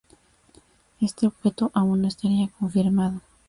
Este 0.99 1.27
objeto 1.27 1.69
aún 1.75 2.01
no 2.01 2.07
estaría 2.07 2.49
confirmado. 2.59 3.21